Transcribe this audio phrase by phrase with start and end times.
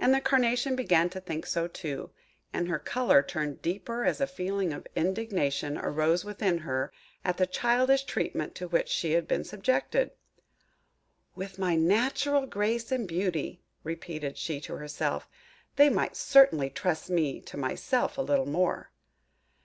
[0.00, 2.10] And the Carnation began to think so too;
[2.52, 6.92] and her colour turned deeper as a feeling of indignation arose within her
[7.24, 10.10] at the childish treatment to which she had been subjected.
[11.36, 15.28] "With my natural grace and beauty," repeated she to herself,
[15.76, 18.90] "they might certainly trust me to myself a little more!"